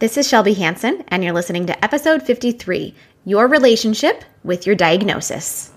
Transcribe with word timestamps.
This 0.00 0.16
is 0.16 0.26
Shelby 0.26 0.54
Hansen, 0.54 1.04
and 1.08 1.22
you're 1.22 1.34
listening 1.34 1.66
to 1.66 1.84
episode 1.84 2.22
53 2.22 2.94
Your 3.26 3.46
Relationship 3.46 4.24
with 4.42 4.66
Your 4.66 4.74
Diagnosis. 4.74 5.72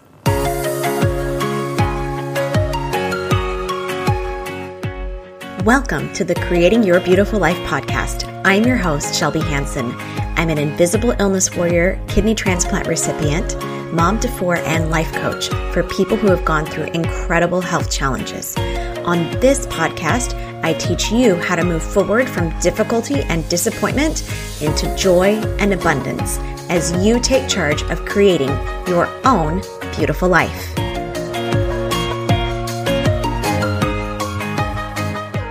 Welcome 5.66 6.14
to 6.14 6.24
the 6.24 6.42
Creating 6.48 6.84
Your 6.84 7.02
Beautiful 7.02 7.38
Life 7.38 7.58
podcast. 7.68 8.24
I'm 8.46 8.64
your 8.64 8.78
host, 8.78 9.14
Shelby 9.14 9.42
Hansen. 9.42 9.92
I'm 10.38 10.48
an 10.48 10.58
invisible 10.58 11.14
illness 11.20 11.54
warrior, 11.54 12.02
kidney 12.08 12.34
transplant 12.34 12.88
recipient, 12.88 13.58
mom 13.94 14.20
to 14.20 14.28
four, 14.28 14.56
and 14.56 14.90
life 14.90 15.12
coach 15.14 15.50
for 15.72 15.84
people 15.84 16.18
who 16.18 16.28
have 16.28 16.44
gone 16.44 16.66
through 16.66 16.86
incredible 16.86 17.62
health 17.62 17.92
challenges. 17.92 18.58
On 19.06 19.30
this 19.40 19.68
podcast, 19.68 20.34
I 20.64 20.74
teach 20.74 21.12
you 21.12 21.36
how 21.36 21.56
to 21.56 21.64
move 21.64 21.84
forward 21.84 22.28
from 22.28 22.58
difficulty 22.60 23.22
and 23.24 23.48
disappointment 23.50 24.24
into 24.62 24.94
joy 24.96 25.36
and 25.60 25.74
abundance 25.74 26.40
as 26.70 26.92
you 27.06 27.20
take 27.20 27.48
charge 27.48 27.84
of 27.84 28.04
creating 28.06 28.50
your 28.88 29.08
own 29.26 29.62
beautiful 29.96 30.30
life. 30.30 30.74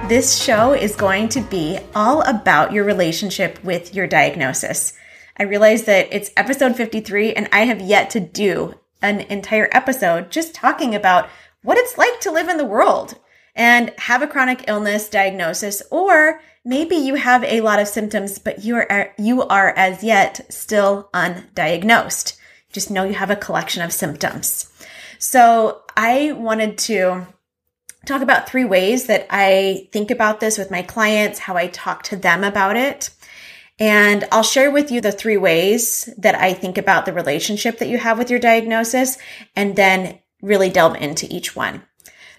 This 0.08 0.42
show 0.42 0.72
is 0.72 0.96
going 0.96 1.28
to 1.30 1.40
be 1.42 1.78
all 1.94 2.22
about 2.22 2.72
your 2.72 2.84
relationship 2.84 3.62
with 3.62 3.94
your 3.94 4.06
diagnosis. 4.06 4.94
I 5.36 5.44
realize 5.44 5.84
that 5.84 6.08
it's 6.12 6.30
episode 6.36 6.76
53 6.76 7.32
and 7.34 7.48
I 7.52 7.60
have 7.60 7.80
yet 7.80 8.10
to 8.10 8.20
do 8.20 8.74
an 9.00 9.20
entire 9.20 9.68
episode 9.72 10.30
just 10.30 10.54
talking 10.54 10.94
about 10.94 11.28
what 11.62 11.78
it's 11.78 11.98
like 11.98 12.20
to 12.20 12.30
live 12.30 12.48
in 12.48 12.56
the 12.56 12.64
world 12.64 13.18
and 13.54 13.92
have 13.98 14.22
a 14.22 14.26
chronic 14.26 14.64
illness 14.68 15.08
diagnosis 15.08 15.82
or 15.90 16.40
maybe 16.64 16.96
you 16.96 17.14
have 17.16 17.44
a 17.44 17.60
lot 17.60 17.80
of 17.80 17.88
symptoms 17.88 18.38
but 18.38 18.64
you 18.64 18.76
are 18.76 19.12
you 19.18 19.42
are 19.42 19.70
as 19.76 20.02
yet 20.02 20.40
still 20.52 21.10
undiagnosed. 21.12 22.36
Just 22.72 22.90
know 22.90 23.04
you 23.04 23.14
have 23.14 23.30
a 23.30 23.36
collection 23.36 23.82
of 23.82 23.92
symptoms. 23.92 24.70
So 25.18 25.82
i 25.96 26.32
wanted 26.32 26.78
to 26.78 27.26
talk 28.06 28.22
about 28.22 28.48
three 28.48 28.64
ways 28.64 29.06
that 29.06 29.26
i 29.30 29.88
think 29.92 30.10
about 30.10 30.40
this 30.40 30.58
with 30.58 30.70
my 30.70 30.82
clients 30.82 31.38
how 31.38 31.56
i 31.56 31.66
talk 31.68 32.02
to 32.02 32.16
them 32.16 32.42
about 32.44 32.76
it 32.76 33.10
and 33.82 34.28
I'll 34.30 34.44
share 34.44 34.70
with 34.70 34.92
you 34.92 35.00
the 35.00 35.10
three 35.10 35.36
ways 35.36 36.08
that 36.16 36.36
I 36.36 36.54
think 36.54 36.78
about 36.78 37.04
the 37.04 37.12
relationship 37.12 37.78
that 37.78 37.88
you 37.88 37.98
have 37.98 38.16
with 38.16 38.30
your 38.30 38.38
diagnosis 38.38 39.18
and 39.56 39.74
then 39.74 40.20
really 40.40 40.70
delve 40.70 40.94
into 40.94 41.26
each 41.28 41.56
one. 41.56 41.82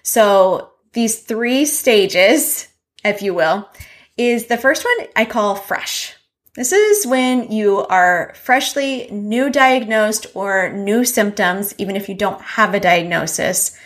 So 0.02 0.70
these 0.94 1.20
three 1.20 1.66
stages, 1.66 2.68
if 3.04 3.20
you 3.20 3.34
will, 3.34 3.68
is 4.16 4.46
the 4.46 4.56
first 4.56 4.86
one 4.86 5.06
I 5.16 5.26
call 5.26 5.54
fresh. 5.54 6.14
This 6.54 6.72
is 6.72 7.06
when 7.06 7.52
you 7.52 7.80
are 7.88 8.32
freshly 8.42 9.10
new 9.10 9.50
diagnosed 9.50 10.28
or 10.32 10.72
new 10.72 11.04
symptoms, 11.04 11.74
even 11.76 11.94
if 11.94 12.08
you 12.08 12.14
don't 12.14 12.40
have 12.40 12.72
a 12.72 12.80
diagnosis, 12.80 13.76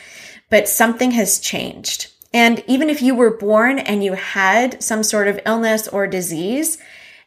but 0.48 0.68
something 0.68 1.10
has 1.10 1.40
changed. 1.40 2.12
And 2.32 2.62
even 2.68 2.88
if 2.88 3.02
you 3.02 3.16
were 3.16 3.36
born 3.36 3.80
and 3.80 4.04
you 4.04 4.12
had 4.12 4.80
some 4.80 5.02
sort 5.02 5.26
of 5.26 5.40
illness 5.44 5.88
or 5.88 6.06
disease, 6.06 6.78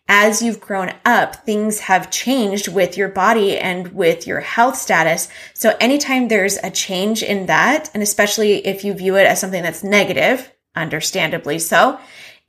as 0.07 0.41
you've 0.41 0.59
grown 0.59 0.93
up, 1.05 1.45
things 1.45 1.79
have 1.79 2.11
changed 2.11 2.67
with 2.67 2.97
your 2.97 3.07
body 3.07 3.57
and 3.57 3.93
with 3.93 4.27
your 4.27 4.41
health 4.41 4.75
status. 4.75 5.29
So 5.53 5.75
anytime 5.79 6.27
there's 6.27 6.57
a 6.57 6.69
change 6.69 7.23
in 7.23 7.45
that, 7.45 7.89
and 7.93 8.03
especially 8.03 8.65
if 8.67 8.83
you 8.83 8.93
view 8.93 9.15
it 9.15 9.25
as 9.25 9.39
something 9.39 9.63
that's 9.63 9.83
negative, 9.83 10.51
understandably 10.75 11.59
so, 11.59 11.99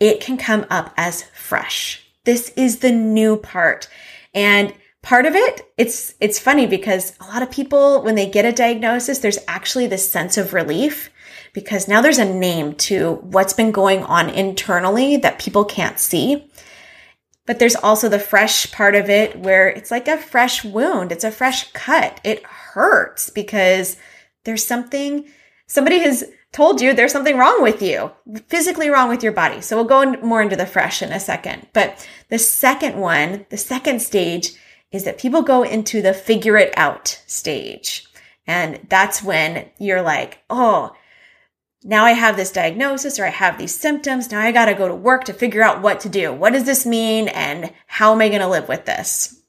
it 0.01 0.21
can 0.21 0.37
come 0.37 0.67
up 0.71 0.93
as 0.97 1.23
fresh. 1.35 2.05
This 2.25 2.53
is 2.57 2.79
the 2.79 2.93
new 2.93 3.37
part. 3.37 3.89
And 4.35 4.75
part 5.03 5.27
of 5.27 5.35
it, 5.35 5.63
it's, 5.79 6.15
it's 6.21 6.39
funny 6.39 6.67
because 6.67 7.17
a 7.21 7.25
lot 7.25 7.43
of 7.43 7.51
people, 7.51 8.03
when 8.03 8.17
they 8.17 8.29
get 8.29 8.45
a 8.45 8.53
diagnosis, 8.53 9.19
there's 9.19 9.39
actually 9.47 9.87
this 9.87 10.09
sense 10.09 10.37
of 10.37 10.53
relief 10.53 11.11
because 11.53 11.89
now 11.89 12.01
there's 12.01 12.19
a 12.19 12.25
name 12.25 12.75
to 12.75 13.15
what's 13.23 13.53
been 13.53 13.73
going 13.73 14.03
on 14.05 14.31
internally 14.31 15.17
that 15.19 15.39
people 15.39 15.65
can't 15.65 15.99
see. 15.99 16.51
But 17.47 17.59
there's 17.59 17.77
also 17.77 18.09
the 18.09 18.19
fresh 18.19 18.71
part 18.71 18.95
of 18.95 19.11
it 19.11 19.39
where 19.39 19.69
it's 19.69 19.91
like 19.91 20.09
a 20.09 20.17
fresh 20.17 20.65
wound. 20.65 21.11
It's 21.11 21.25
a 21.25 21.31
fresh 21.31 21.73
cut. 21.73 22.21
It 22.23 22.45
hurts 22.45 23.31
because 23.31 23.97
there's 24.45 24.65
something, 24.65 25.25
somebody 25.67 25.99
has 26.01 26.25
told 26.53 26.81
you 26.81 26.93
there's 26.93 27.13
something 27.13 27.37
wrong 27.39 27.63
with 27.63 27.83
you, 27.83 28.13
physically 28.47 28.91
wrong 28.91 29.09
with 29.09 29.23
your 29.23 29.33
body. 29.33 29.61
So 29.61 29.77
we'll 29.77 29.87
go 29.87 30.13
more 30.21 30.43
into 30.43 30.57
the 30.57 30.67
fresh 30.67 31.03
in 31.03 31.11
a 31.11 31.19
second. 31.19 31.67
But 31.73 32.07
the 32.29 32.39
second 32.39 32.97
one, 32.97 33.47
the 33.49 33.57
second 33.57 34.01
stage 34.03 34.53
is 34.93 35.05
that 35.05 35.19
people 35.19 35.43
go 35.43 35.63
into 35.63 36.03
the 36.03 36.15
figure 36.15 36.57
it 36.57 36.73
out 36.77 37.23
stage. 37.27 38.07
And 38.47 38.87
that's 38.89 39.23
when 39.23 39.71
you're 39.79 40.03
like, 40.03 40.43
oh, 40.51 40.95
now 41.85 42.05
I 42.05 42.13
have 42.13 42.37
this 42.37 42.53
diagnosis 42.53 43.19
or 43.19 43.25
I 43.25 43.31
have 43.31 43.59
these 43.59 43.75
symptoms. 43.75 44.31
Now 44.31 44.41
I 44.41 44.53
got 44.53 44.67
to 44.67 44.75
go 44.75 44.89
to 44.89 44.95
work 44.95 45.25
to 45.25 45.33
figure 45.33 45.63
out 45.63 45.83
what 45.83 46.01
to 46.01 46.09
do. 46.09 46.33
What 46.33 46.53
does 46.53 46.65
this 46.65 46.87
mean? 46.87 47.29
And 47.29 47.73
how 47.87 48.13
am 48.13 48.21
I 48.21 48.29
going 48.29 48.41
to 48.41 48.49
live 48.49 48.69
with 48.69 48.85
this? 48.85 49.41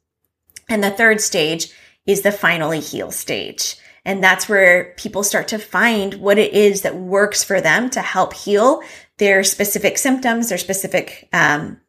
And 0.70 0.84
the 0.84 0.92
third 0.92 1.22
stage 1.22 1.72
is 2.06 2.22
the 2.22 2.32
finally 2.32 2.80
heal 2.80 3.12
stage. 3.12 3.78
And 4.06 4.24
that's 4.24 4.50
where 4.50 4.94
people 4.98 5.24
start 5.24 5.48
to 5.50 5.58
find 5.58 6.16
what 6.16 6.38
it 6.38 6.54
is 6.54 6.82
that 6.82 6.96
works 6.96 7.44
for 7.44 7.62
them 7.62 7.90
to 7.92 8.02
help 8.02 8.34
heal 8.34 8.82
their 9.18 9.44
specific 9.44 9.98
symptoms, 9.98 10.50
their 10.50 10.58
specific 10.58 11.30
um, 11.32 11.80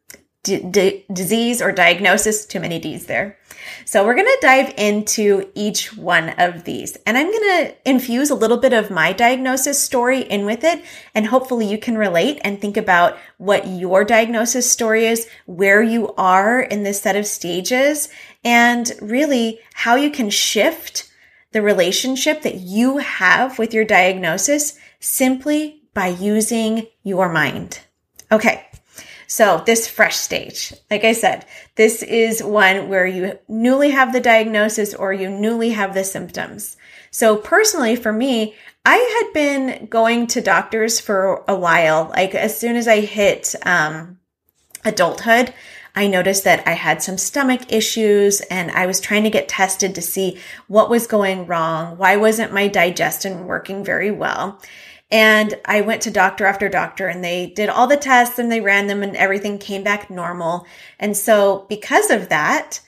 d- 0.45 0.63
d- 0.69 1.05
disease 1.11 1.61
or 1.61 1.71
diagnosis. 1.71 2.45
Too 2.45 2.59
many 2.59 2.79
D's 2.79 3.07
there. 3.07 3.37
So 3.83 4.05
we're 4.05 4.15
going 4.15 4.27
to 4.27 4.37
dive 4.41 4.73
into 4.77 5.49
each 5.55 5.97
one 5.97 6.29
of 6.37 6.63
these 6.65 6.97
and 7.05 7.17
I'm 7.17 7.31
going 7.31 7.65
to 7.65 7.75
infuse 7.89 8.29
a 8.29 8.35
little 8.35 8.57
bit 8.57 8.73
of 8.73 8.91
my 8.91 9.11
diagnosis 9.11 9.81
story 9.81 10.21
in 10.21 10.45
with 10.45 10.63
it. 10.63 10.83
And 11.15 11.27
hopefully 11.27 11.67
you 11.67 11.79
can 11.79 11.97
relate 11.97 12.39
and 12.43 12.61
think 12.61 12.77
about 12.77 13.17
what 13.37 13.67
your 13.67 14.03
diagnosis 14.03 14.71
story 14.71 15.07
is, 15.07 15.27
where 15.45 15.81
you 15.81 16.13
are 16.15 16.61
in 16.61 16.83
this 16.83 17.01
set 17.01 17.15
of 17.15 17.25
stages, 17.25 18.07
and 18.43 18.91
really 19.01 19.59
how 19.73 19.95
you 19.95 20.11
can 20.11 20.29
shift 20.29 21.11
the 21.51 21.61
relationship 21.61 22.43
that 22.43 22.55
you 22.55 22.97
have 22.97 23.57
with 23.57 23.73
your 23.73 23.85
diagnosis 23.85 24.77
simply 24.99 25.81
by 25.93 26.07
using 26.07 26.85
your 27.03 27.29
mind. 27.29 27.79
Okay. 28.31 28.67
So 29.27 29.63
this 29.65 29.87
fresh 29.87 30.15
stage, 30.15 30.73
like 30.91 31.03
I 31.03 31.13
said, 31.13 31.45
this 31.75 32.03
is 32.03 32.43
one 32.43 32.89
where 32.89 33.07
you 33.07 33.39
newly 33.47 33.91
have 33.91 34.13
the 34.13 34.19
diagnosis 34.19 34.93
or 34.93 35.13
you 35.13 35.29
newly 35.29 35.71
have 35.71 35.93
the 35.93 36.03
symptoms. 36.03 36.77
So 37.11 37.35
personally 37.35 37.95
for 37.95 38.13
me, 38.13 38.55
I 38.85 38.97
had 38.97 39.33
been 39.33 39.87
going 39.87 40.27
to 40.27 40.41
doctors 40.41 40.99
for 40.99 41.43
a 41.47 41.55
while. 41.55 42.09
Like 42.09 42.35
as 42.35 42.57
soon 42.57 42.75
as 42.75 42.87
I 42.87 42.99
hit, 42.99 43.55
um, 43.65 44.19
adulthood, 44.83 45.53
I 45.95 46.07
noticed 46.07 46.43
that 46.43 46.67
I 46.67 46.73
had 46.73 47.01
some 47.01 47.17
stomach 47.17 47.71
issues 47.71 48.41
and 48.41 48.69
I 48.71 48.85
was 48.85 48.99
trying 48.99 49.23
to 49.23 49.29
get 49.29 49.47
tested 49.47 49.95
to 49.95 50.01
see 50.01 50.37
what 50.67 50.89
was 50.89 51.07
going 51.07 51.47
wrong. 51.47 51.97
Why 51.97 52.17
wasn't 52.17 52.53
my 52.53 52.67
digestion 52.67 53.45
working 53.45 53.83
very 53.83 54.11
well? 54.11 54.61
And 55.11 55.59
I 55.65 55.81
went 55.81 56.01
to 56.03 56.11
doctor 56.11 56.45
after 56.45 56.67
doctor 56.67 57.07
and 57.07 57.23
they 57.23 57.47
did 57.55 57.69
all 57.69 57.87
the 57.87 57.97
tests 57.97 58.39
and 58.39 58.51
they 58.51 58.61
ran 58.61 58.87
them 58.87 59.03
and 59.03 59.15
everything 59.15 59.59
came 59.59 59.83
back 59.83 60.09
normal. 60.09 60.65
And 60.99 61.15
so 61.15 61.65
because 61.69 62.09
of 62.09 62.29
that, 62.29 62.81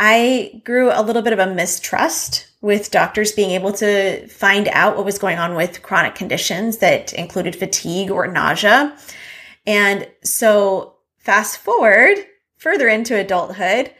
I 0.00 0.62
grew 0.64 0.90
a 0.90 1.02
little 1.02 1.22
bit 1.22 1.32
of 1.32 1.38
a 1.38 1.54
mistrust 1.54 2.48
with 2.60 2.90
doctors 2.90 3.32
being 3.32 3.50
able 3.52 3.72
to 3.74 4.26
find 4.28 4.68
out 4.68 4.96
what 4.96 5.04
was 5.04 5.18
going 5.18 5.38
on 5.38 5.54
with 5.54 5.82
chronic 5.82 6.14
conditions 6.14 6.78
that 6.78 7.12
included 7.12 7.54
fatigue 7.54 8.10
or 8.10 8.26
nausea. 8.26 8.96
And 9.66 10.08
so 10.24 10.96
fast 11.18 11.58
forward 11.58 12.16
further 12.56 12.88
into 12.88 13.18
adulthood, 13.18 13.92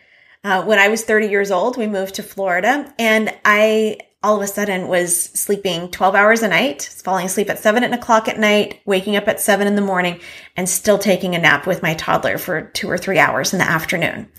uh, 0.43 0.65
when 0.65 0.79
I 0.79 0.89
was 0.89 1.05
30 1.05 1.29
years 1.29 1.51
old, 1.51 1.77
we 1.77 1.87
moved 1.87 2.15
to 2.17 2.23
Florida 2.23 2.93
and 2.99 3.33
I 3.45 3.99
all 4.23 4.37
of 4.37 4.43
a 4.43 4.47
sudden 4.47 4.89
was 4.89 5.25
sleeping 5.25 5.91
12 5.91 6.15
hours 6.15 6.43
a 6.43 6.49
night, 6.49 6.83
falling 6.83 7.27
asleep 7.27 7.49
at 7.49 7.59
seven 7.59 7.83
o'clock 7.85 8.29
at 8.29 8.39
night, 8.39 8.81
waking 8.85 9.17
up 9.17 9.29
at 9.29 9.41
seven 9.41 9.67
in 9.67 9.77
the 9.77 9.83
morning, 9.83 10.21
and 10.57 10.69
still 10.69 10.99
taking 10.99 11.35
a 11.35 11.39
nap 11.39 11.67
with 11.67 11.83
my 11.83 11.95
toddler 11.95 12.37
for 12.37 12.63
two 12.63 12.89
or 12.89 12.99
three 12.99 13.19
hours 13.19 13.53
in 13.53 13.59
the 13.59 13.71
afternoon. 13.71 14.31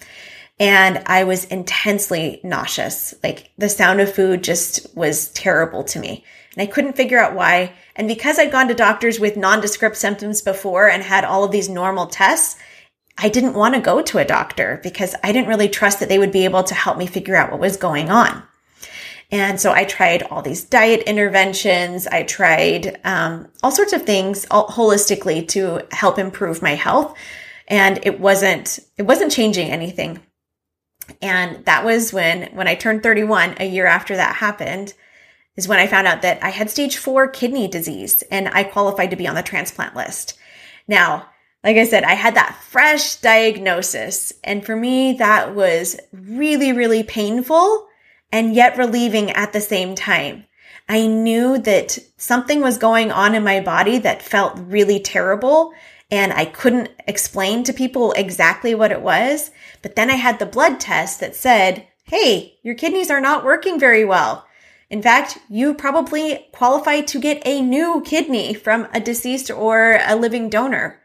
And 0.60 1.01
I 1.07 1.24
was 1.24 1.45
intensely 1.45 2.39
nauseous. 2.44 3.16
Like 3.24 3.50
the 3.57 3.69
sound 3.69 4.00
of 4.00 4.13
food 4.13 4.44
just 4.44 4.95
was 4.95 5.30
terrible 5.30 5.84
to 5.86 6.00
me. 6.00 6.24
And 6.56 6.62
I 6.62 6.72
couldn't 6.72 6.95
figure 6.95 7.18
out 7.18 7.34
why. 7.34 7.74
And 7.95 8.07
because 8.07 8.38
I'd 8.38 8.51
gone 8.51 8.68
to 8.68 8.75
doctors 8.75 9.19
with 9.19 9.38
nondescript 9.38 9.98
symptoms 9.98 10.44
before 10.44 10.88
and 10.88 11.01
had 11.01 11.25
all 11.25 11.44
of 11.44 11.51
these 11.51 11.69
normal 11.69 12.06
tests, 12.06 12.60
I 13.18 13.30
didn't 13.30 13.56
want 13.56 13.74
to 13.74 13.81
go 13.81 14.04
to 14.04 14.19
a 14.19 14.25
doctor 14.25 14.80
because 14.84 15.16
I 15.24 15.31
didn't 15.31 15.50
really 15.50 15.69
trust 15.69 16.00
that 16.00 16.10
they 16.10 16.19
would 16.19 16.31
be 16.31 16.45
able 16.45 16.63
to 16.63 16.75
help 16.75 16.98
me 17.00 17.07
figure 17.07 17.36
out 17.36 17.51
what 17.51 17.60
was 17.60 17.77
going 17.77 18.12
on. 18.12 18.44
And 19.31 19.60
so 19.62 19.72
I 19.72 19.86
tried 19.86 20.24
all 20.24 20.42
these 20.42 20.66
diet 20.66 21.04
interventions. 21.04 22.06
I 22.06 22.24
tried 22.24 23.00
um, 23.06 23.48
all 23.63 23.72
sorts 23.72 23.94
of 23.94 24.04
things 24.04 24.45
all, 24.51 24.68
holistically 24.68 25.48
to 25.50 25.88
help 25.92 26.19
improve 26.19 26.62
my 26.62 26.75
health. 26.75 27.18
and 27.68 28.00
it 28.04 28.19
wasn't 28.19 28.80
it 28.98 29.04
wasn't 29.04 29.31
changing 29.31 29.72
anything. 29.72 30.19
And 31.22 31.63
that 31.66 31.86
was 31.86 32.12
when 32.12 32.54
when 32.54 32.68
I 32.68 32.75
turned 32.75 33.04
31, 33.04 33.56
a 33.60 33.66
year 33.66 33.86
after 33.86 34.16
that 34.16 34.36
happened, 34.36 34.94
is 35.56 35.68
when 35.68 35.80
I 35.80 35.88
found 35.88 36.07
out 36.07 36.22
that 36.24 36.44
I 36.44 36.50
had 36.50 36.69
stage 36.69 36.98
4 36.98 37.30
kidney 37.30 37.68
disease 37.69 38.24
and 38.31 38.50
I 38.50 38.63
qualified 38.63 39.12
to 39.12 39.16
be 39.16 39.27
on 39.27 39.36
the 39.36 39.44
transplant 39.44 39.95
list. 39.95 40.38
Now, 40.88 41.27
like 41.63 41.77
I 41.77 41.86
said, 41.86 42.04
I 42.04 42.13
had 42.13 42.36
that 42.36 42.60
fresh 42.69 43.18
diagnosis. 43.18 44.34
And 44.44 44.66
for 44.66 44.75
me, 44.75 45.13
that 45.13 45.54
was 45.56 45.98
really, 46.12 46.74
really 46.74 47.04
painful 47.04 47.88
and 48.31 48.56
yet 48.56 48.78
relieving 48.78 49.31
at 49.31 49.54
the 49.54 49.62
same 49.62 49.95
time. 49.95 50.45
I 50.88 51.07
knew 51.07 51.57
that 51.60 52.00
something 52.18 52.62
was 52.62 52.78
going 52.78 53.12
on 53.12 53.36
in 53.36 53.44
my 53.44 53.60
body 53.62 53.98
that 54.00 54.22
felt 54.22 54.57
really 54.57 55.00
terrible 55.00 55.74
and 56.12 56.33
I 56.33 56.45
couldn't 56.45 56.89
explain 57.07 57.63
to 57.63 57.74
people 57.74 58.12
exactly 58.12 58.75
what 58.75 58.92
it 58.92 59.01
was. 59.01 59.51
But 59.81 59.95
then 59.95 60.12
I 60.12 60.16
had 60.16 60.39
the 60.39 60.45
blood 60.45 60.80
test 60.80 61.22
that 61.22 61.36
said, 61.36 61.88
Hey, 62.04 62.60
your 62.63 62.75
kidneys 62.75 63.10
are 63.10 63.22
not 63.22 63.45
working 63.45 63.80
very 63.80 64.04
well. 64.04 64.45
In 64.89 65.01
fact, 65.01 65.38
you 65.50 65.74
probably 65.74 66.48
qualify 66.51 67.00
to 67.00 67.19
get 67.19 67.42
a 67.45 67.62
new 67.62 68.01
kidney 68.06 68.54
from 68.54 68.89
a 68.94 69.00
deceased 69.00 69.50
or 69.50 69.98
a 70.06 70.18
living 70.18 70.50
donor. 70.50 71.01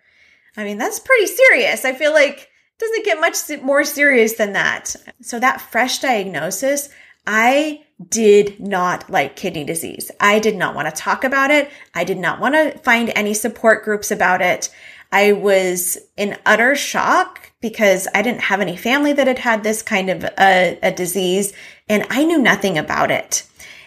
I 0.56 0.64
mean, 0.64 0.79
that's 0.79 0.99
pretty 0.99 1.26
serious. 1.26 1.84
I 1.84 1.93
feel 1.93 2.12
like 2.12 2.38
it 2.38 2.81
doesn't 2.81 3.05
get 3.05 3.20
much 3.20 3.62
more 3.62 3.84
serious 3.84 4.34
than 4.34 4.55
that. 4.55 4.96
So 5.22 5.38
that 5.38 5.61
fresh 5.61 6.00
diagnosis, 6.00 6.88
I 7.26 7.84
did 8.08 8.61
not 8.61 9.08
like 9.08 9.37
kidney 9.37 9.64
disease. 9.64 10.11
I 10.20 10.38
did 10.38 10.56
not 10.56 10.75
want 10.75 10.87
to 10.88 11.02
talk 11.02 11.25
about 11.25 11.50
it. 11.50 11.70
I 11.94 12.05
did 12.05 12.19
not 12.19 12.40
want 12.40 12.55
to 12.55 12.78
find 12.78 13.11
any 13.14 13.34
support 13.34 13.84
groups 13.84 14.11
about 14.11 14.43
it. 14.43 14.70
I 15.11 15.32
was 15.32 15.96
in 16.17 16.37
utter 16.44 16.75
shock 16.75 17.52
because 17.61 18.06
I 18.14 18.23
didn't 18.23 18.43
have 18.43 18.61
any 18.61 18.76
family 18.76 19.12
that 19.14 19.26
had 19.26 19.38
had 19.38 19.62
this 19.62 19.82
kind 19.82 20.11
of 20.11 20.25
a, 20.25 20.78
a 20.82 20.93
disease 20.93 21.52
and 21.88 22.06
I 22.11 22.25
knew 22.25 22.38
nothing 22.38 22.76
about 22.76 23.11
it. 23.11 23.46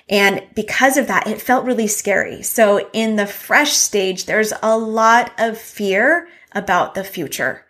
And 0.09 0.43
because 0.55 0.97
of 0.97 1.07
that, 1.07 1.27
it 1.27 1.41
felt 1.41 1.65
really 1.65 1.87
scary. 1.87 2.41
So 2.41 2.89
in 2.93 3.15
the 3.15 3.27
fresh 3.27 3.73
stage, 3.73 4.25
there's 4.25 4.53
a 4.63 4.75
lot 4.75 5.31
of 5.37 5.57
fear 5.57 6.27
about 6.53 6.95
the 6.95 7.03
future. 7.03 7.65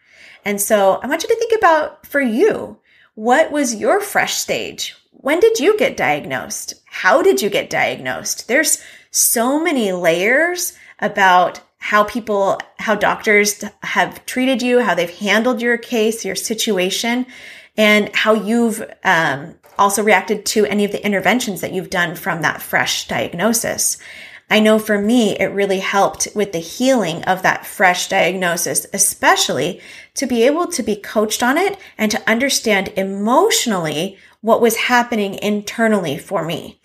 And 0.46 0.62
so 0.62 1.02
I 1.04 1.08
want 1.08 1.24
you 1.24 1.30
to 1.30 1.36
think 1.36 1.54
about 1.58 2.06
for 2.06 2.22
you, 2.22 2.78
what 3.16 3.52
was 3.52 3.76
your 3.76 4.00
fresh 4.00 4.36
stage? 4.36 4.96
When 5.22 5.42
did 5.42 5.60
you 5.60 5.78
get 5.78 5.98
diagnosed? 5.98 6.76
How 6.86 7.22
did 7.22 7.42
you 7.42 7.50
get 7.50 7.70
diagnosed? 7.70 8.48
There's 8.48 8.82
so 9.12 9.62
many 9.62 9.92
layers 9.92 10.78
about 10.98 11.60
how 11.78 12.06
people, 12.06 12.58
how 12.78 12.96
doctors 12.96 13.62
have 13.84 14.26
treated 14.26 14.62
you, 14.62 14.80
how 14.80 14.96
they've 14.96 15.10
handled 15.10 15.62
your 15.62 15.78
case, 15.78 16.24
your 16.24 16.38
situation, 16.38 17.26
and 17.76 18.16
how 18.16 18.34
you've 18.34 18.82
um, 19.04 19.56
also 19.78 20.04
reacted 20.04 20.46
to 20.46 20.66
any 20.66 20.86
of 20.86 20.94
the 20.94 21.06
interventions 21.06 21.60
that 21.60 21.74
you've 21.74 21.90
done 21.90 22.16
from 22.16 22.42
that 22.42 22.62
fresh 22.62 23.06
diagnosis. 23.10 23.98
I 24.50 24.62
know 24.62 24.80
for 24.80 24.98
me, 24.98 25.38
it 25.38 25.52
really 25.52 25.80
helped 25.80 26.30
with 26.34 26.54
the 26.54 26.60
healing 26.60 27.26
of 27.26 27.44
that 27.44 27.66
fresh 27.66 28.08
diagnosis, 28.08 28.88
especially 28.94 29.82
to 30.16 30.26
be 30.26 30.44
able 30.44 30.68
to 30.68 30.82
be 30.82 30.96
coached 30.96 31.44
on 31.44 31.58
it 31.58 31.78
and 31.98 32.10
to 32.10 32.30
understand 32.30 32.94
emotionally 32.96 34.18
what 34.42 34.62
was 34.62 34.76
happening 34.76 35.36
internally 35.36 36.18
for 36.18 36.46
me. 36.46 36.80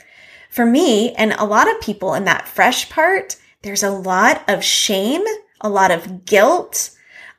For 0.50 0.66
me, 0.66 1.12
and 1.14 1.32
a 1.32 1.44
lot 1.44 1.70
of 1.70 1.80
people 1.80 2.14
in 2.14 2.24
that 2.24 2.48
fresh 2.48 2.88
part, 2.90 3.36
there's 3.62 3.82
a 3.82 3.90
lot 3.90 4.42
of 4.48 4.62
shame, 4.62 5.24
a 5.60 5.68
lot 5.68 5.90
of 5.90 6.24
guilt, 6.24 6.90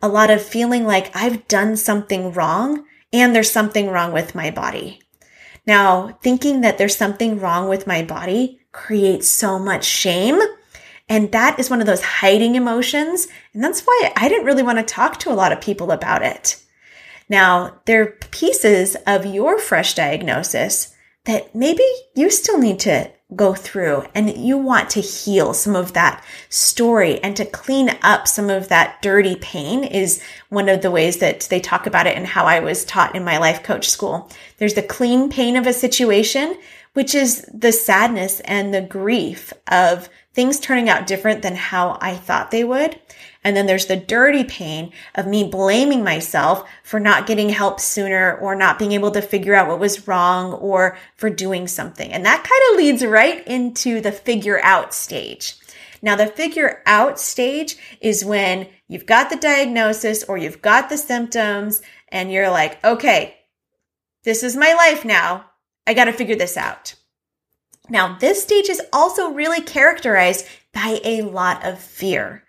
a 0.01 0.07
lot 0.07 0.29
of 0.29 0.43
feeling 0.43 0.85
like 0.85 1.15
I've 1.15 1.47
done 1.47 1.77
something 1.77 2.31
wrong 2.31 2.85
and 3.13 3.33
there's 3.33 3.51
something 3.51 3.89
wrong 3.89 4.11
with 4.11 4.35
my 4.35 4.51
body. 4.51 5.01
Now, 5.65 6.19
thinking 6.21 6.61
that 6.61 6.77
there's 6.77 6.95
something 6.95 7.39
wrong 7.39 7.69
with 7.69 7.87
my 7.87 8.03
body 8.03 8.59
creates 8.71 9.27
so 9.27 9.57
much 9.57 9.85
shame. 9.85 10.39
And 11.07 11.31
that 11.31 11.59
is 11.59 11.69
one 11.69 11.81
of 11.81 11.87
those 11.87 12.03
hiding 12.03 12.55
emotions. 12.55 13.27
And 13.53 13.63
that's 13.63 13.81
why 13.81 14.11
I 14.15 14.27
didn't 14.27 14.45
really 14.45 14.63
want 14.63 14.79
to 14.79 14.83
talk 14.83 15.17
to 15.19 15.31
a 15.31 15.33
lot 15.33 15.51
of 15.51 15.61
people 15.61 15.91
about 15.91 16.23
it. 16.23 16.61
Now, 17.29 17.81
there 17.85 18.01
are 18.03 18.17
pieces 18.31 18.95
of 19.07 19.25
your 19.25 19.57
fresh 19.57 19.95
diagnosis 19.95 20.93
that 21.25 21.55
maybe 21.55 21.83
you 22.13 22.29
still 22.29 22.59
need 22.59 22.79
to 22.81 23.11
go 23.35 23.55
through 23.55 24.03
and 24.13 24.37
you 24.37 24.57
want 24.57 24.91
to 24.91 25.01
heal 25.01 25.53
some 25.53 25.75
of 25.75 25.93
that 25.93 26.23
story 26.49 27.19
and 27.23 27.35
to 27.35 27.43
clean 27.43 27.89
up 28.03 28.27
some 28.27 28.51
of 28.51 28.69
that 28.69 29.01
dirty 29.01 29.35
pain 29.37 29.83
is 29.83 30.21
one 30.49 30.69
of 30.69 30.83
the 30.83 30.91
ways 30.91 31.17
that 31.17 31.41
they 31.49 31.59
talk 31.59 31.87
about 31.87 32.05
it 32.05 32.15
and 32.15 32.27
how 32.27 32.45
I 32.45 32.59
was 32.59 32.85
taught 32.85 33.15
in 33.15 33.23
my 33.23 33.39
life 33.39 33.63
coach 33.63 33.89
school. 33.89 34.29
There's 34.57 34.75
the 34.75 34.83
clean 34.83 35.29
pain 35.29 35.55
of 35.55 35.65
a 35.65 35.73
situation, 35.73 36.55
which 36.93 37.15
is 37.15 37.49
the 37.51 37.71
sadness 37.71 38.41
and 38.41 38.71
the 38.71 38.81
grief 38.81 39.51
of 39.67 40.07
things 40.33 40.59
turning 40.59 40.89
out 40.89 41.07
different 41.07 41.41
than 41.41 41.55
how 41.55 41.97
I 41.99 42.15
thought 42.15 42.51
they 42.51 42.63
would. 42.63 42.99
And 43.45 43.55
then 43.55 43.67
there's 43.67 43.85
the 43.85 43.95
dirty 43.95 44.43
pain 44.43 44.91
of 45.13 45.27
me 45.27 45.43
blaming 45.43 46.03
myself 46.03 46.67
for 46.83 46.99
not 46.99 47.27
getting 47.27 47.49
help 47.49 47.79
sooner 47.79 48.35
or 48.37 48.55
not 48.55 48.79
being 48.79 48.93
able 48.93 49.11
to 49.11 49.21
figure 49.21 49.53
out 49.53 49.67
what 49.67 49.79
was 49.79 50.07
wrong 50.07 50.53
or 50.53 50.97
for 51.15 51.29
doing 51.29 51.67
something. 51.67 52.11
And 52.11 52.25
that 52.25 52.43
kind 52.43 52.61
of 52.71 52.77
leads 52.77 53.05
right 53.05 53.47
into 53.47 54.01
the 54.01 54.11
figure 54.11 54.59
out 54.63 54.95
stage. 54.95 55.55
Now, 56.01 56.15
the 56.15 56.25
figure 56.25 56.81
out 56.87 57.19
stage 57.19 57.77
is 58.01 58.25
when 58.25 58.67
you've 58.87 59.05
got 59.05 59.29
the 59.29 59.35
diagnosis 59.35 60.23
or 60.23 60.39
you've 60.39 60.63
got 60.63 60.89
the 60.89 60.97
symptoms 60.97 61.83
and 62.09 62.31
you're 62.31 62.49
like, 62.49 62.83
okay, 62.83 63.37
this 64.23 64.41
is 64.41 64.55
my 64.55 64.73
life 64.73 65.05
now. 65.05 65.45
I 65.85 65.93
got 65.93 66.05
to 66.05 66.13
figure 66.13 66.35
this 66.35 66.57
out. 66.57 66.95
Now, 67.89 68.17
this 68.17 68.41
stage 68.41 68.69
is 68.69 68.81
also 68.91 69.29
really 69.29 69.61
characterized 69.61 70.47
by 70.73 70.99
a 71.03 71.21
lot 71.21 71.63
of 71.63 71.77
fear 71.77 72.41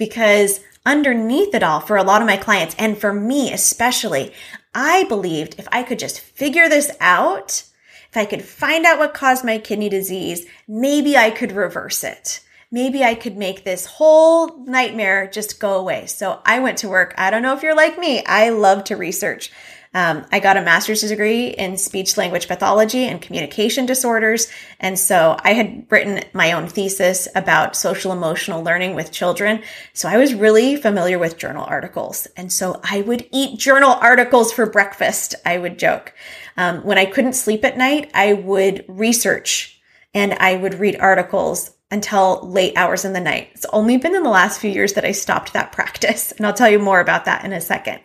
because 0.00 0.60
underneath 0.86 1.54
it 1.54 1.62
all, 1.62 1.78
for 1.78 1.98
a 1.98 2.02
lot 2.02 2.22
of 2.22 2.26
my 2.26 2.38
clients 2.38 2.74
and 2.78 2.96
for 2.96 3.12
me 3.12 3.52
especially, 3.52 4.32
I 4.74 5.04
believed 5.04 5.56
if 5.58 5.68
I 5.70 5.82
could 5.82 5.98
just 5.98 6.20
figure 6.20 6.70
this 6.70 6.90
out, 7.00 7.62
if 8.08 8.16
I 8.16 8.24
could 8.24 8.42
find 8.42 8.86
out 8.86 8.98
what 8.98 9.12
caused 9.12 9.44
my 9.44 9.58
kidney 9.58 9.90
disease, 9.90 10.46
maybe 10.66 11.18
I 11.18 11.30
could 11.30 11.52
reverse 11.52 12.02
it. 12.02 12.40
Maybe 12.72 13.04
I 13.04 13.14
could 13.14 13.36
make 13.36 13.62
this 13.62 13.84
whole 13.84 14.64
nightmare 14.64 15.28
just 15.28 15.60
go 15.60 15.78
away. 15.78 16.06
So 16.06 16.40
I 16.46 16.60
went 16.60 16.78
to 16.78 16.88
work. 16.88 17.14
I 17.18 17.30
don't 17.30 17.42
know 17.42 17.54
if 17.54 17.62
you're 17.62 17.76
like 17.76 17.98
me. 17.98 18.24
I 18.24 18.48
love 18.48 18.84
to 18.84 18.96
research. 18.96 19.52
Um, 19.92 20.24
I 20.30 20.38
got 20.38 20.56
a 20.56 20.62
master's 20.62 21.00
degree 21.00 21.48
in 21.48 21.76
speech 21.76 22.16
language 22.16 22.46
pathology 22.46 23.06
and 23.06 23.20
communication 23.20 23.86
disorders. 23.86 24.46
And 24.78 24.96
so 24.96 25.36
I 25.42 25.52
had 25.52 25.86
written 25.90 26.22
my 26.32 26.52
own 26.52 26.68
thesis 26.68 27.26
about 27.34 27.74
social 27.74 28.12
emotional 28.12 28.62
learning 28.62 28.94
with 28.94 29.10
children. 29.10 29.62
So 29.92 30.08
I 30.08 30.16
was 30.16 30.32
really 30.32 30.76
familiar 30.76 31.18
with 31.18 31.38
journal 31.38 31.64
articles. 31.68 32.26
And 32.36 32.52
so 32.52 32.80
I 32.84 33.00
would 33.00 33.28
eat 33.32 33.58
journal 33.58 33.90
articles 33.90 34.52
for 34.52 34.66
breakfast, 34.66 35.34
I 35.44 35.58
would 35.58 35.76
joke. 35.76 36.14
Um, 36.56 36.84
when 36.84 36.98
I 36.98 37.06
couldn't 37.06 37.32
sleep 37.32 37.64
at 37.64 37.76
night, 37.76 38.12
I 38.14 38.34
would 38.34 38.84
research 38.86 39.80
and 40.14 40.34
I 40.34 40.56
would 40.56 40.74
read 40.74 40.96
articles 41.00 41.72
until 41.90 42.40
late 42.48 42.76
hours 42.76 43.04
in 43.04 43.12
the 43.12 43.20
night. 43.20 43.48
It's 43.54 43.66
only 43.72 43.96
been 43.96 44.14
in 44.14 44.22
the 44.22 44.30
last 44.30 44.60
few 44.60 44.70
years 44.70 44.92
that 44.92 45.04
I 45.04 45.10
stopped 45.10 45.52
that 45.52 45.72
practice. 45.72 46.30
And 46.32 46.46
I'll 46.46 46.54
tell 46.54 46.70
you 46.70 46.78
more 46.78 47.00
about 47.00 47.24
that 47.24 47.44
in 47.44 47.52
a 47.52 47.60
second. 47.60 48.00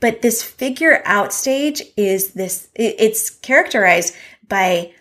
But 0.00 0.22
this 0.22 0.42
figure 0.42 1.02
out 1.04 1.32
stage 1.32 1.82
is 1.96 2.34
this, 2.34 2.68
it's 2.74 3.30
characterized 3.30 4.14
by 4.48 4.92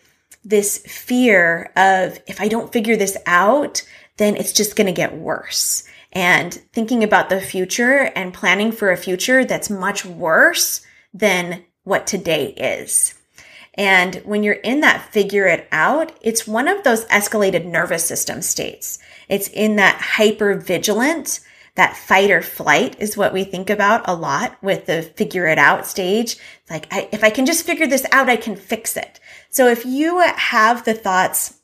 this 0.43 0.77
fear 0.77 1.71
of 1.75 2.19
if 2.27 2.39
I 2.39 2.47
don't 2.47 2.71
figure 2.71 2.95
this 2.95 3.17
out, 3.25 3.83
then 4.17 4.35
it's 4.37 4.53
just 4.53 4.75
going 4.75 4.87
to 4.87 4.93
get 4.93 5.17
worse. 5.17 5.83
And 6.13 6.53
thinking 6.71 7.03
about 7.03 7.29
the 7.29 7.41
future 7.41 8.11
and 8.15 8.33
planning 8.33 8.71
for 8.71 8.91
a 8.91 8.97
future 8.97 9.43
that's 9.43 9.69
much 9.69 10.05
worse 10.05 10.85
than 11.13 11.63
what 11.83 12.07
today 12.07 12.47
is. 12.47 13.15
And 13.73 14.15
when 14.23 14.41
you're 14.41 14.53
in 14.53 14.79
that 14.81 15.11
figure 15.11 15.47
it 15.47 15.67
out, 15.71 16.17
it's 16.21 16.47
one 16.47 16.69
of 16.69 16.83
those 16.83 17.05
escalated 17.05 17.65
nervous 17.65 18.05
system 18.05 18.41
states. 18.41 18.99
It's 19.27 19.49
in 19.49 19.75
that 19.75 19.99
hyper 19.99 20.55
vigilant 20.55 21.41
that 21.75 21.97
fight 21.97 22.31
or 22.31 22.41
flight 22.41 22.95
is 22.99 23.17
what 23.17 23.33
we 23.33 23.43
think 23.43 23.69
about 23.69 24.07
a 24.07 24.15
lot 24.15 24.57
with 24.61 24.85
the 24.85 25.01
figure 25.01 25.45
it 25.45 25.57
out 25.57 25.85
stage. 25.85 26.37
Like, 26.69 26.87
I, 26.91 27.09
if 27.11 27.23
I 27.23 27.29
can 27.29 27.45
just 27.45 27.65
figure 27.65 27.87
this 27.87 28.05
out, 28.11 28.29
I 28.29 28.37
can 28.37 28.55
fix 28.55 28.95
it. 28.95 29.19
So 29.49 29.67
if 29.67 29.85
you 29.85 30.19
have 30.19 30.85
the 30.85 30.93
thoughts, 30.93 31.59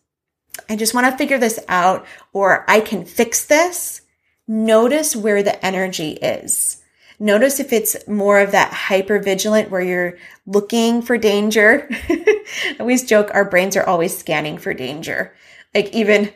I 0.69 0.75
just 0.75 0.93
want 0.93 1.07
to 1.09 1.17
figure 1.17 1.37
this 1.37 1.59
out, 1.67 2.05
or 2.33 2.65
I 2.69 2.81
can 2.81 3.05
fix 3.05 3.45
this, 3.45 4.01
notice 4.47 5.15
where 5.15 5.43
the 5.43 5.65
energy 5.65 6.11
is. 6.11 6.81
Notice 7.17 7.59
if 7.59 7.71
it's 7.71 8.07
more 8.07 8.39
of 8.39 8.51
that 8.51 8.73
hyper 8.73 9.19
vigilant 9.19 9.69
where 9.69 9.81
you're 9.81 10.17
looking 10.45 11.01
for 11.01 11.17
danger. 11.17 11.87
I 12.09 12.75
always 12.79 13.05
joke 13.05 13.29
our 13.33 13.45
brains 13.45 13.77
are 13.77 13.85
always 13.85 14.17
scanning 14.17 14.57
for 14.57 14.73
danger. 14.73 15.33
Like 15.73 15.93
even 15.93 16.33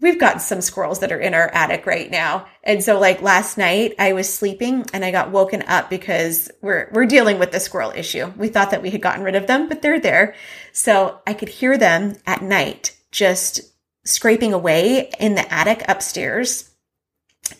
we've 0.00 0.18
got 0.18 0.42
some 0.42 0.60
squirrels 0.60 1.00
that 1.00 1.12
are 1.12 1.20
in 1.20 1.34
our 1.34 1.48
attic 1.48 1.86
right 1.86 2.10
now. 2.10 2.46
And 2.62 2.82
so 2.82 2.98
like 2.98 3.22
last 3.22 3.58
night 3.58 3.94
I 3.98 4.12
was 4.12 4.32
sleeping 4.32 4.86
and 4.92 5.04
I 5.04 5.10
got 5.10 5.30
woken 5.30 5.62
up 5.62 5.90
because 5.90 6.50
we're 6.62 6.88
we're 6.92 7.06
dealing 7.06 7.38
with 7.38 7.52
the 7.52 7.60
squirrel 7.60 7.92
issue. 7.94 8.32
We 8.36 8.48
thought 8.48 8.70
that 8.70 8.82
we 8.82 8.90
had 8.90 9.02
gotten 9.02 9.24
rid 9.24 9.36
of 9.36 9.46
them, 9.46 9.68
but 9.68 9.82
they're 9.82 10.00
there. 10.00 10.34
So 10.72 11.20
I 11.26 11.34
could 11.34 11.48
hear 11.48 11.76
them 11.76 12.16
at 12.26 12.42
night 12.42 12.96
just 13.10 13.60
scraping 14.04 14.52
away 14.52 15.10
in 15.18 15.34
the 15.34 15.52
attic 15.52 15.84
upstairs. 15.88 16.70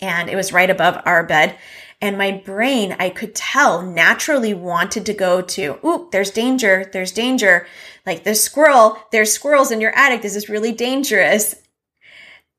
And 0.01 0.31
it 0.31 0.37
was 0.37 0.53
right 0.53 0.71
above 0.71 1.03
our 1.05 1.25
bed. 1.25 1.59
And 2.03 2.17
my 2.17 2.31
brain, 2.31 2.97
I 2.99 3.11
could 3.11 3.35
tell 3.35 3.83
naturally 3.83 4.55
wanted 4.55 5.05
to 5.07 5.13
go 5.13 5.43
to, 5.43 5.79
ooh, 5.85 6.09
there's 6.13 6.31
danger, 6.31 6.89
there's 6.95 7.13
danger. 7.13 7.67
Like 8.07 8.25
the 8.25 8.35
squirrel, 8.35 8.97
there's 9.13 9.33
squirrels 9.33 9.71
in 9.71 9.83
your 9.83 9.95
attic. 9.95 10.23
This 10.23 10.37
is 10.37 10.49
really 10.49 10.73
dangerous. 10.73 11.57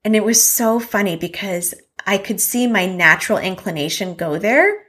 And 0.04 0.16
it 0.16 0.24
was 0.24 0.42
so 0.42 0.80
funny 0.80 1.16
because 1.16 1.74
I 2.06 2.18
could 2.18 2.40
see 2.40 2.66
my 2.66 2.86
natural 2.86 3.38
inclination 3.38 4.14
go 4.14 4.38
there. 4.38 4.82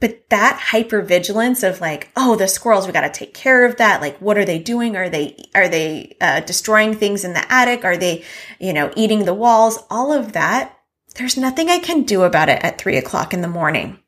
But 0.00 0.28
that 0.30 0.60
hypervigilance 0.72 1.68
of 1.68 1.80
like, 1.80 2.10
oh, 2.16 2.34
the 2.34 2.48
squirrels, 2.48 2.86
we 2.86 2.92
got 2.92 3.02
to 3.02 3.10
take 3.10 3.34
care 3.34 3.64
of 3.64 3.76
that. 3.76 4.00
Like, 4.00 4.18
what 4.18 4.36
are 4.36 4.44
they 4.44 4.58
doing? 4.58 4.96
Are 4.96 5.08
they, 5.08 5.36
are 5.54 5.68
they 5.68 6.16
uh, 6.20 6.40
destroying 6.40 6.94
things 6.94 7.24
in 7.24 7.34
the 7.34 7.52
attic? 7.52 7.84
Are 7.84 7.96
they, 7.96 8.24
you 8.58 8.72
know, 8.72 8.92
eating 8.96 9.24
the 9.24 9.34
walls? 9.34 9.78
All 9.90 10.12
of 10.12 10.32
that. 10.32 10.76
There's 11.14 11.36
nothing 11.36 11.68
I 11.68 11.78
can 11.78 12.02
do 12.02 12.22
about 12.22 12.48
it 12.48 12.62
at 12.64 12.78
three 12.78 12.96
o'clock 12.96 13.32
in 13.32 13.42
the 13.42 13.48
morning. 13.48 13.98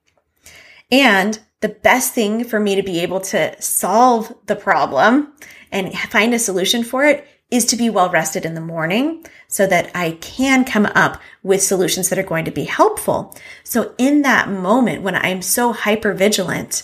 And 0.91 1.39
the 1.61 1.69
best 1.69 2.13
thing 2.13 2.45
for 2.45 2.59
me 2.59 2.75
to 2.75 2.83
be 2.83 3.01
able 3.01 3.21
to 3.21 3.61
solve 3.63 4.35
the 4.47 4.57
problem 4.57 5.33
and 5.71 5.93
find 5.93 6.35
a 6.35 6.39
solution 6.39 6.83
for 6.83 7.05
it 7.05 7.27
is 7.55 7.65
to 7.67 7.77
be 7.77 7.89
well 7.89 8.11
rested 8.11 8.45
in 8.45 8.55
the 8.55 8.61
morning 8.61 9.25
so 9.47 9.65
that 9.65 9.89
I 9.95 10.13
can 10.21 10.65
come 10.65 10.87
up 10.87 11.21
with 11.45 11.63
solutions 11.63 12.09
that 12.09 12.19
are 12.19 12.25
going 12.25 12.45
to 12.47 12.51
be 12.51 12.65
helpful. 12.65 13.37
So 13.63 13.95
in 13.97 14.23
that 14.23 14.49
moment 14.49 15.03
when 15.03 15.15
I'm 15.15 15.41
so 15.41 15.73
hyper 15.73 16.13
vigilant, 16.15 16.83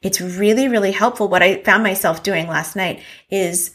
it's 0.00 0.20
really, 0.20 0.68
really 0.68 0.92
helpful. 0.92 1.26
What 1.26 1.42
I 1.42 1.62
found 1.64 1.82
myself 1.82 2.22
doing 2.22 2.46
last 2.46 2.76
night 2.76 3.02
is 3.30 3.74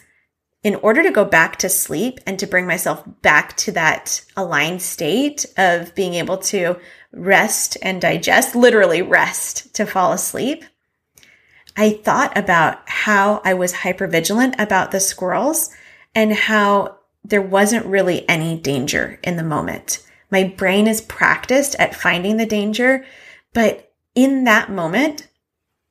in 0.63 0.75
order 0.75 1.03
to 1.03 1.11
go 1.11 1.25
back 1.25 1.57
to 1.57 1.69
sleep 1.69 2.19
and 2.25 2.39
to 2.39 2.47
bring 2.47 2.65
myself 2.65 3.03
back 3.21 3.57
to 3.57 3.73
that 3.73 4.23
aligned 4.37 4.81
state 4.81 5.45
of 5.57 5.93
being 5.95 6.13
able 6.13 6.37
to 6.37 6.77
rest 7.11 7.77
and 7.81 8.01
digest, 8.01 8.55
literally 8.55 9.01
rest 9.01 9.73
to 9.75 9.85
fall 9.85 10.13
asleep, 10.13 10.63
I 11.75 11.91
thought 11.91 12.37
about 12.37 12.87
how 12.87 13.41
I 13.43 13.53
was 13.53 13.73
hyper 13.73 14.07
vigilant 14.07 14.55
about 14.57 14.91
the 14.91 14.99
squirrels 15.01 15.75
and 16.17 16.33
how 16.33 16.97
there 17.23 17.43
wasn't 17.43 17.85
really 17.85 18.27
any 18.27 18.59
danger 18.59 19.19
in 19.23 19.37
the 19.37 19.43
moment. 19.43 20.03
My 20.31 20.45
brain 20.45 20.87
is 20.87 20.99
practiced 20.99 21.75
at 21.77 21.93
finding 21.93 22.37
the 22.37 22.45
danger, 22.47 23.05
but 23.53 23.93
in 24.15 24.43
that 24.45 24.71
moment, 24.71 25.27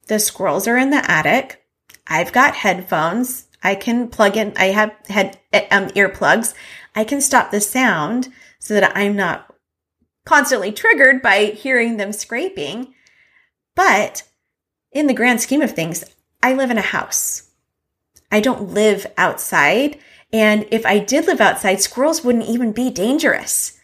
the 0.09 0.19
squirrels 0.19 0.67
are 0.67 0.77
in 0.77 0.91
the 0.91 1.09
attic. 1.09 1.65
I've 2.09 2.33
got 2.33 2.57
headphones. 2.57 3.47
I 3.63 3.77
can 3.77 4.09
plug 4.09 4.37
in, 4.37 4.53
I 4.57 4.67
have 4.67 4.97
head 5.09 5.39
um, 5.71 5.91
earplugs. 5.91 6.55
I 6.97 7.05
can 7.05 7.21
stop 7.21 7.53
the 7.53 7.61
sound 7.61 8.27
so 8.59 8.75
that 8.75 8.97
I'm 8.97 9.15
not 9.15 9.55
constantly 10.25 10.73
triggered 10.73 11.23
by 11.23 11.53
hearing 11.57 11.99
them 11.99 12.13
scraping. 12.13 12.95
But 13.77 14.25
in 14.91 15.07
the 15.07 15.15
grand 15.15 15.41
scheme 15.41 15.63
of 15.63 15.71
things, 15.71 16.05
I 16.43 16.53
live 16.53 16.73
in 16.73 16.79
a 16.79 16.83
house. 16.83 17.49
I 18.33 18.41
don't 18.41 18.75
live 18.75 19.07
outside. 19.17 20.01
And 20.33 20.67
if 20.71 20.85
I 20.85 20.99
did 20.99 21.27
live 21.27 21.41
outside, 21.41 21.81
squirrels 21.81 22.25
wouldn't 22.25 22.49
even 22.49 22.73
be 22.73 22.91
dangerous. 22.91 23.79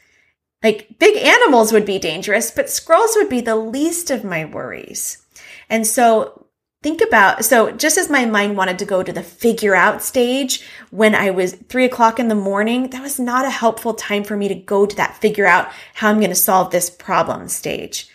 Like 0.62 0.98
big 0.98 1.16
animals 1.16 1.72
would 1.72 1.86
be 1.86 1.98
dangerous, 1.98 2.50
but 2.50 2.70
squirrels 2.70 3.12
would 3.16 3.28
be 3.28 3.40
the 3.40 3.56
least 3.56 4.10
of 4.10 4.24
my 4.24 4.44
worries. 4.44 5.24
And 5.68 5.86
so 5.86 6.46
think 6.82 7.00
about, 7.00 7.44
so 7.44 7.70
just 7.70 7.96
as 7.96 8.10
my 8.10 8.26
mind 8.26 8.56
wanted 8.56 8.78
to 8.80 8.84
go 8.84 9.02
to 9.02 9.12
the 9.12 9.22
figure 9.22 9.74
out 9.74 10.02
stage 10.02 10.62
when 10.90 11.14
I 11.14 11.30
was 11.30 11.54
three 11.54 11.84
o'clock 11.84 12.18
in 12.18 12.28
the 12.28 12.34
morning, 12.34 12.90
that 12.90 13.02
was 13.02 13.18
not 13.18 13.44
a 13.44 13.50
helpful 13.50 13.94
time 13.94 14.24
for 14.24 14.36
me 14.36 14.48
to 14.48 14.54
go 14.54 14.86
to 14.86 14.96
that 14.96 15.16
figure 15.16 15.46
out 15.46 15.70
how 15.94 16.10
I'm 16.10 16.18
going 16.18 16.30
to 16.30 16.36
solve 16.36 16.70
this 16.70 16.90
problem 16.90 17.48
stage. 17.48 18.08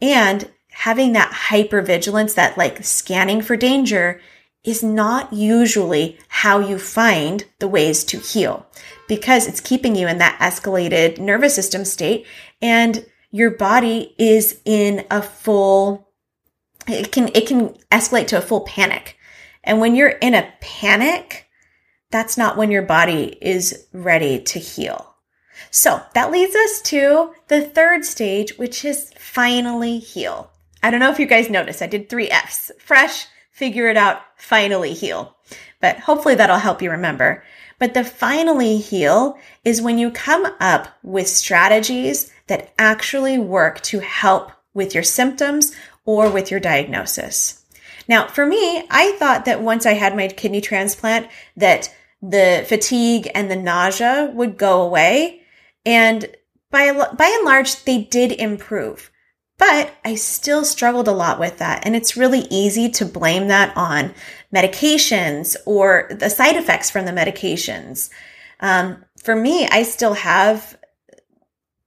And 0.00 0.50
having 0.70 1.12
that 1.12 1.32
hyper 1.32 1.80
vigilance, 1.80 2.34
that 2.34 2.58
like 2.58 2.84
scanning 2.84 3.40
for 3.40 3.56
danger 3.56 4.20
is 4.66 4.82
not 4.82 5.32
usually 5.32 6.18
how 6.28 6.58
you 6.58 6.78
find 6.78 7.44
the 7.60 7.68
ways 7.68 8.04
to 8.04 8.18
heal 8.18 8.66
because 9.08 9.46
it's 9.46 9.60
keeping 9.60 9.94
you 9.94 10.08
in 10.08 10.18
that 10.18 10.38
escalated 10.40 11.18
nervous 11.18 11.54
system 11.54 11.84
state 11.84 12.26
and 12.60 13.06
your 13.30 13.50
body 13.50 14.14
is 14.18 14.60
in 14.64 15.06
a 15.10 15.22
full 15.22 16.08
it 16.88 17.12
can 17.12 17.28
it 17.34 17.46
can 17.46 17.70
escalate 17.90 18.26
to 18.28 18.38
a 18.38 18.42
full 18.42 18.60
panic. 18.60 19.16
And 19.64 19.80
when 19.80 19.94
you're 19.94 20.08
in 20.08 20.34
a 20.34 20.52
panic 20.60 21.48
that's 22.10 22.36
not 22.36 22.56
when 22.56 22.70
your 22.70 22.82
body 22.82 23.36
is 23.40 23.86
ready 23.92 24.40
to 24.40 24.58
heal. 24.58 25.14
So 25.70 26.00
that 26.14 26.30
leads 26.30 26.54
us 26.54 26.80
to 26.82 27.32
the 27.48 27.62
third 27.62 28.04
stage 28.04 28.58
which 28.58 28.84
is 28.84 29.12
finally 29.16 29.98
heal. 29.98 30.50
I 30.82 30.90
don't 30.90 31.00
know 31.00 31.10
if 31.10 31.20
you 31.20 31.26
guys 31.26 31.48
noticed 31.50 31.82
i 31.82 31.86
did 31.86 32.08
three 32.08 32.28
f's 32.28 32.72
fresh 32.78 33.26
figure 33.56 33.88
it 33.88 33.96
out, 33.96 34.20
finally 34.36 34.92
heal. 34.92 35.34
But 35.80 35.98
hopefully 36.00 36.34
that'll 36.34 36.58
help 36.58 36.82
you 36.82 36.90
remember. 36.90 37.42
But 37.78 37.94
the 37.94 38.04
finally 38.04 38.76
heal 38.76 39.38
is 39.64 39.80
when 39.80 39.96
you 39.96 40.10
come 40.10 40.46
up 40.60 40.88
with 41.02 41.26
strategies 41.26 42.30
that 42.48 42.74
actually 42.78 43.38
work 43.38 43.80
to 43.82 44.00
help 44.00 44.52
with 44.74 44.94
your 44.94 45.02
symptoms 45.02 45.74
or 46.04 46.30
with 46.30 46.50
your 46.50 46.60
diagnosis. 46.60 47.64
Now, 48.06 48.26
for 48.26 48.44
me, 48.44 48.84
I 48.90 49.16
thought 49.18 49.46
that 49.46 49.62
once 49.62 49.86
I 49.86 49.94
had 49.94 50.14
my 50.14 50.28
kidney 50.28 50.60
transplant, 50.60 51.26
that 51.56 51.94
the 52.20 52.62
fatigue 52.68 53.30
and 53.34 53.50
the 53.50 53.56
nausea 53.56 54.30
would 54.34 54.58
go 54.58 54.82
away. 54.82 55.40
And 55.86 56.26
by, 56.70 56.92
by 56.92 57.36
and 57.38 57.44
large, 57.46 57.84
they 57.84 58.02
did 58.02 58.32
improve. 58.32 59.10
But 59.58 59.94
I 60.04 60.16
still 60.16 60.64
struggled 60.64 61.08
a 61.08 61.12
lot 61.12 61.40
with 61.40 61.58
that. 61.58 61.86
And 61.86 61.96
it's 61.96 62.16
really 62.16 62.46
easy 62.50 62.90
to 62.90 63.06
blame 63.06 63.48
that 63.48 63.74
on 63.76 64.14
medications 64.54 65.56
or 65.64 66.08
the 66.10 66.28
side 66.28 66.56
effects 66.56 66.90
from 66.90 67.06
the 67.06 67.12
medications. 67.12 68.10
Um, 68.60 69.04
for 69.22 69.34
me, 69.34 69.66
I 69.66 69.82
still 69.82 70.14
have 70.14 70.78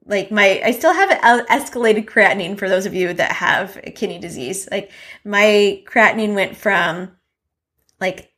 like 0.05 0.31
my, 0.31 0.59
I 0.65 0.71
still 0.71 0.93
have 0.93 1.09
escalated 1.47 2.05
creatinine 2.05 2.57
for 2.57 2.67
those 2.67 2.87
of 2.87 2.95
you 2.95 3.13
that 3.13 3.31
have 3.31 3.79
kidney 3.95 4.17
disease. 4.17 4.67
Like 4.71 4.91
my 5.23 5.83
creatinine 5.85 6.33
went 6.33 6.57
from 6.57 7.11
like 8.01 8.31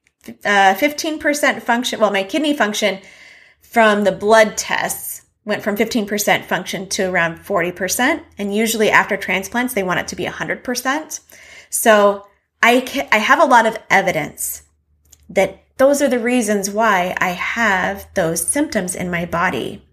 uh, 0.44 0.76
15% 0.76 1.62
function, 1.62 2.00
well, 2.00 2.12
my 2.12 2.24
kidney 2.24 2.56
function 2.56 3.00
from 3.62 4.04
the 4.04 4.12
blood 4.12 4.58
tests 4.58 5.21
went 5.46 5.64
from 5.64 5.76
15% 5.76 6.46
function 6.46 6.88
to 6.90 7.04
around 7.04 7.40
40%. 7.40 8.24
And 8.38 8.56
usually 8.56 8.92
after 8.92 9.18
transplants, 9.18 9.74
they 9.74 9.84
want 9.84 10.00
it 10.00 10.08
to 10.10 10.16
be 10.16 10.26
100%. 10.26 11.20
So 11.70 12.28
I, 12.62 13.08
I 13.12 13.18
have 13.18 13.42
a 13.42 13.46
lot 13.46 13.66
of 13.66 13.78
evidence 13.90 14.64
that 15.30 15.64
those 15.78 16.02
are 16.02 16.10
the 16.10 16.20
reasons 16.20 16.70
why 16.70 17.16
I 17.20 17.30
have 17.30 18.08
those 18.14 18.46
symptoms 18.46 18.96
in 18.96 19.10
my 19.10 19.26
body. 19.26 19.84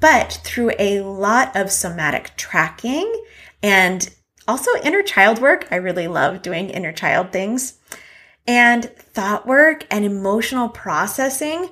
But 0.00 0.40
through 0.42 0.72
a 0.78 1.00
lot 1.00 1.54
of 1.54 1.70
somatic 1.70 2.32
tracking 2.36 3.12
and 3.62 4.08
also 4.48 4.70
inner 4.82 5.02
child 5.02 5.38
work, 5.38 5.68
I 5.70 5.76
really 5.76 6.08
love 6.08 6.42
doing 6.42 6.70
inner 6.70 6.92
child 6.92 7.30
things, 7.30 7.78
and 8.46 8.84
thought 8.84 9.46
work 9.46 9.86
and 9.90 10.04
emotional 10.04 10.68
processing, 10.68 11.70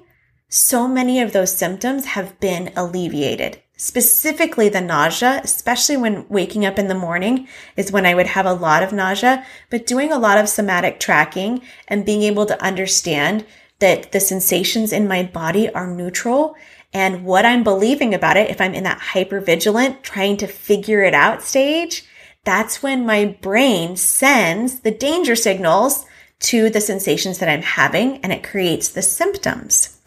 so 0.50 0.88
many 0.88 1.20
of 1.20 1.32
those 1.32 1.56
symptoms 1.56 2.04
have 2.04 2.38
been 2.40 2.72
alleviated. 2.76 3.62
Specifically 3.76 4.68
the 4.68 4.80
nausea, 4.80 5.40
especially 5.42 5.96
when 5.96 6.26
waking 6.28 6.66
up 6.66 6.78
in 6.78 6.88
the 6.88 6.94
morning 6.94 7.48
is 7.76 7.92
when 7.92 8.04
I 8.04 8.14
would 8.14 8.26
have 8.26 8.44
a 8.44 8.52
lot 8.52 8.82
of 8.82 8.92
nausea, 8.92 9.46
but 9.70 9.86
doing 9.86 10.12
a 10.12 10.18
lot 10.18 10.36
of 10.36 10.48
somatic 10.48 11.00
tracking 11.00 11.62
and 11.88 12.04
being 12.04 12.22
able 12.22 12.44
to 12.46 12.62
understand 12.62 13.46
that 13.78 14.12
the 14.12 14.20
sensations 14.20 14.92
in 14.92 15.08
my 15.08 15.22
body 15.22 15.72
are 15.72 15.86
neutral 15.86 16.56
and 16.92 17.24
what 17.24 17.46
I'm 17.46 17.62
believing 17.62 18.12
about 18.12 18.36
it, 18.36 18.50
if 18.50 18.60
I'm 18.60 18.74
in 18.74 18.84
that 18.84 18.98
hyper 18.98 19.40
vigilant, 19.40 20.02
trying 20.02 20.36
to 20.38 20.48
figure 20.48 21.02
it 21.02 21.14
out 21.14 21.42
stage, 21.42 22.04
that's 22.44 22.82
when 22.82 23.06
my 23.06 23.36
brain 23.40 23.96
sends 23.96 24.80
the 24.80 24.90
danger 24.90 25.36
signals 25.36 26.04
to 26.40 26.70
the 26.70 26.80
sensations 26.80 27.38
that 27.38 27.48
I'm 27.48 27.62
having 27.62 28.18
and 28.18 28.32
it 28.32 28.42
creates 28.42 28.88
the 28.88 29.02
symptoms. 29.02 29.99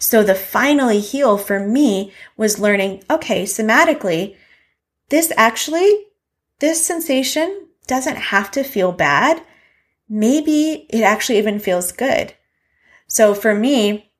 So 0.00 0.22
the 0.22 0.34
finally 0.34 0.98
heal 0.98 1.36
for 1.36 1.60
me 1.60 2.12
was 2.36 2.58
learning, 2.58 3.04
okay, 3.10 3.44
somatically, 3.44 4.34
this 5.10 5.30
actually, 5.36 6.06
this 6.58 6.84
sensation 6.84 7.68
doesn't 7.86 8.16
have 8.16 8.50
to 8.52 8.64
feel 8.64 8.92
bad. 8.92 9.42
Maybe 10.08 10.86
it 10.88 11.02
actually 11.02 11.36
even 11.36 11.58
feels 11.60 11.92
good. 11.92 12.32
So 13.08 13.34
for 13.34 13.54
me, 13.54 14.10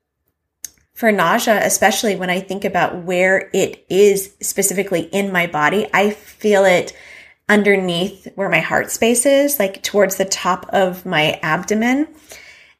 for 0.92 1.10
nausea, 1.10 1.64
especially 1.64 2.14
when 2.14 2.28
I 2.28 2.40
think 2.40 2.66
about 2.66 3.04
where 3.04 3.48
it 3.54 3.86
is 3.88 4.34
specifically 4.42 5.04
in 5.04 5.32
my 5.32 5.46
body, 5.46 5.88
I 5.94 6.10
feel 6.10 6.66
it 6.66 6.92
underneath 7.48 8.28
where 8.34 8.50
my 8.50 8.60
heart 8.60 8.90
space 8.90 9.24
is, 9.24 9.58
like 9.58 9.82
towards 9.82 10.16
the 10.16 10.26
top 10.26 10.66
of 10.74 11.06
my 11.06 11.40
abdomen. 11.42 12.06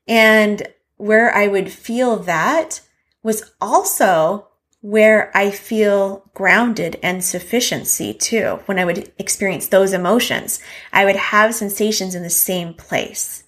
And 0.07 0.67
where 0.99 1.35
I 1.35 1.47
would 1.47 1.73
feel 1.73 2.17
that 2.17 2.83
was 3.23 3.53
also 3.61 4.49
where 4.81 5.31
I 5.37 5.51
feel 5.51 6.25
grounded 6.33 6.99
and 7.03 7.23
sufficiency 7.23 8.15
too. 8.15 8.61
When 8.65 8.79
I 8.79 8.85
would 8.85 9.13
experience 9.19 9.69
those 9.69 9.93
emotions, 9.93 10.61
I 10.93 11.05
would 11.05 11.17
have 11.17 11.55
sensations 11.55 12.15
in 12.15 12.23
the 12.23 12.31
same 12.31 12.73
place. 12.75 13.45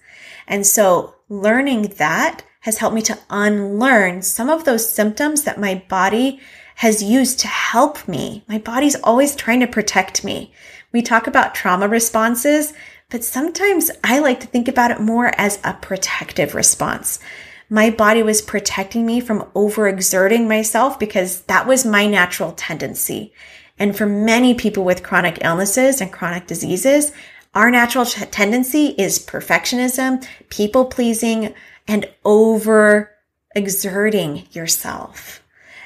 And 0.47 0.65
so 0.65 1.15
learning 1.29 1.93
that 1.97 2.43
has 2.61 2.77
helped 2.77 2.95
me 2.95 3.01
to 3.03 3.19
unlearn 3.29 4.21
some 4.21 4.49
of 4.49 4.63
those 4.63 4.89
symptoms 4.89 5.43
that 5.43 5.59
my 5.59 5.83
body 5.89 6.39
has 6.75 7.03
used 7.03 7.39
to 7.39 7.47
help 7.47 8.07
me. 8.07 8.43
My 8.47 8.59
body's 8.59 8.95
always 8.95 9.35
trying 9.35 9.59
to 9.61 9.67
protect 9.67 10.23
me. 10.23 10.53
We 10.91 11.01
talk 11.01 11.27
about 11.27 11.55
trauma 11.55 11.87
responses, 11.87 12.73
but 13.09 13.23
sometimes 13.23 13.91
I 14.03 14.19
like 14.19 14.39
to 14.41 14.47
think 14.47 14.67
about 14.67 14.91
it 14.91 14.99
more 14.99 15.31
as 15.39 15.59
a 15.63 15.73
protective 15.73 16.55
response 16.55 17.19
my 17.73 17.89
body 17.89 18.21
was 18.21 18.39
protecting 18.39 19.03
me 19.03 19.19
from 19.19 19.41
overexerting 19.55 20.47
myself 20.47 20.99
because 20.99 21.41
that 21.45 21.65
was 21.65 21.83
my 21.83 22.05
natural 22.05 22.51
tendency. 22.51 23.33
And 23.79 23.97
for 23.97 24.05
many 24.05 24.53
people 24.53 24.83
with 24.83 25.01
chronic 25.01 25.39
illnesses 25.41 25.99
and 25.99 26.13
chronic 26.13 26.45
diseases, 26.45 27.11
our 27.55 27.71
natural 27.71 28.05
tendency 28.05 28.89
is 28.99 29.17
perfectionism, 29.17 30.23
people 30.49 30.85
pleasing, 30.85 31.55
and 31.87 32.07
over 32.23 33.09
exerting 33.55 34.45
yourself. 34.51 35.41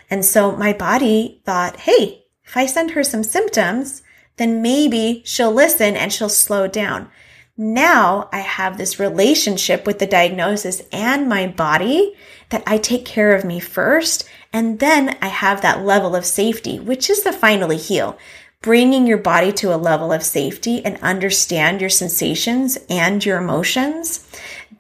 And 0.09 0.25
so 0.25 0.57
my 0.57 0.73
body 0.73 1.41
thought, 1.45 1.79
Hey, 1.79 2.25
if 2.43 2.57
I 2.57 2.65
send 2.65 2.91
her 2.91 3.03
some 3.05 3.23
symptoms, 3.23 4.01
then 4.35 4.61
maybe 4.61 5.21
she'll 5.23 5.53
listen 5.53 5.95
and 5.95 6.11
she'll 6.11 6.27
slow 6.27 6.67
down 6.67 7.09
now 7.57 8.29
I 8.31 8.39
have 8.39 8.77
this 8.77 8.99
relationship 8.99 9.87
with 9.87 9.97
the 9.97 10.05
diagnosis 10.05 10.83
and 10.91 11.27
my 11.27 11.47
body 11.47 12.15
that 12.49 12.63
I 12.67 12.77
take 12.77 13.03
care 13.03 13.35
of 13.35 13.43
me 13.43 13.59
first. 13.59 14.27
And 14.53 14.79
then 14.79 15.17
I 15.21 15.27
have 15.27 15.61
that 15.61 15.83
level 15.83 16.15
of 16.15 16.25
safety, 16.25 16.79
which 16.79 17.09
is 17.09 17.23
the 17.23 17.33
finally 17.33 17.77
heal. 17.77 18.17
Bringing 18.61 19.05
your 19.07 19.17
body 19.17 19.51
to 19.53 19.73
a 19.73 19.77
level 19.77 20.13
of 20.13 20.23
safety 20.23 20.83
and 20.85 20.97
understand 21.01 21.81
your 21.81 21.89
sensations 21.89 22.77
and 22.89 23.25
your 23.25 23.37
emotions. 23.37 24.27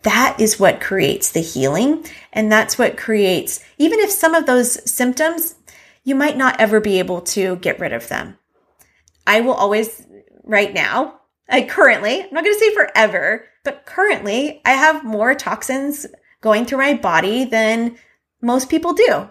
That 0.03 0.39
is 0.39 0.59
what 0.59 0.81
creates 0.81 1.31
the 1.31 1.41
healing. 1.41 2.05
And 2.31 2.51
that's 2.51 2.77
what 2.77 2.97
creates, 2.97 3.63
even 3.77 3.99
if 3.99 4.11
some 4.11 4.33
of 4.35 4.45
those 4.45 4.89
symptoms, 4.89 5.55
you 6.03 6.15
might 6.15 6.37
not 6.37 6.59
ever 6.59 6.79
be 6.79 6.99
able 6.99 7.21
to 7.21 7.57
get 7.57 7.79
rid 7.79 7.91
of 7.91 8.07
them. 8.07 8.37
I 9.25 9.41
will 9.41 9.53
always, 9.53 10.05
right 10.43 10.73
now, 10.73 11.19
I 11.49 11.61
currently, 11.63 12.21
I'm 12.21 12.29
not 12.31 12.43
going 12.43 12.55
to 12.55 12.59
say 12.59 12.73
forever, 12.73 13.45
but 13.63 13.85
currently 13.85 14.61
I 14.65 14.71
have 14.71 15.03
more 15.03 15.33
toxins 15.33 16.05
going 16.41 16.65
through 16.65 16.79
my 16.79 16.93
body 16.93 17.45
than 17.45 17.97
most 18.41 18.69
people 18.69 18.93
do. 18.93 19.29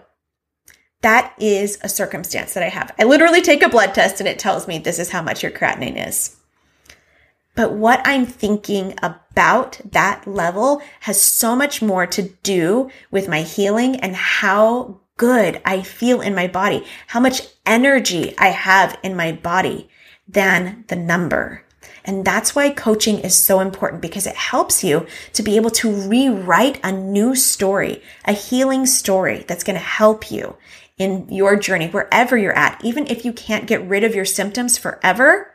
That 1.01 1.33
is 1.39 1.77
a 1.81 1.89
circumstance 1.89 2.53
that 2.53 2.63
I 2.63 2.69
have. 2.69 2.93
I 2.99 3.03
literally 3.03 3.41
take 3.41 3.61
a 3.61 3.69
blood 3.69 3.93
test 3.93 4.19
and 4.19 4.27
it 4.27 4.39
tells 4.39 4.67
me 4.67 4.79
this 4.79 4.99
is 4.99 5.11
how 5.11 5.21
much 5.21 5.43
your 5.43 5.51
creatinine 5.51 6.07
is. 6.07 6.35
But 7.55 7.73
what 7.73 8.01
I'm 8.05 8.25
thinking 8.25 8.93
about 9.01 9.79
that 9.83 10.27
level 10.27 10.81
has 11.01 11.19
so 11.19 11.55
much 11.55 11.81
more 11.81 12.05
to 12.07 12.23
do 12.43 12.91
with 13.09 13.27
my 13.27 13.41
healing 13.41 13.95
and 13.95 14.15
how 14.15 15.01
good 15.17 15.59
I 15.65 15.81
feel 15.81 16.21
in 16.21 16.35
my 16.35 16.47
body, 16.47 16.85
how 17.07 17.19
much 17.19 17.41
energy 17.65 18.37
I 18.37 18.49
have 18.49 18.97
in 19.01 19.15
my 19.15 19.31
body 19.31 19.89
than 20.27 20.85
the 20.87 20.95
number. 20.95 21.63
And 22.07 22.23
that's 22.23 22.55
why 22.55 22.69
coaching 22.69 23.19
is 23.19 23.35
so 23.35 23.59
important 23.59 24.01
because 24.01 24.25
it 24.25 24.35
helps 24.35 24.83
you 24.83 25.05
to 25.33 25.43
be 25.43 25.57
able 25.57 25.69
to 25.71 25.91
rewrite 25.91 26.79
a 26.83 26.91
new 26.91 27.35
story, 27.35 28.01
a 28.23 28.31
healing 28.31 28.85
story 28.85 29.43
that's 29.47 29.65
going 29.65 29.75
to 29.75 29.83
help 29.83 30.31
you 30.31 30.55
in 30.97 31.27
your 31.29 31.57
journey, 31.57 31.89
wherever 31.89 32.37
you're 32.37 32.57
at. 32.57 32.83
Even 32.83 33.05
if 33.07 33.25
you 33.25 33.33
can't 33.33 33.67
get 33.67 33.87
rid 33.87 34.03
of 34.03 34.15
your 34.15 34.25
symptoms 34.25 34.77
forever, 34.77 35.53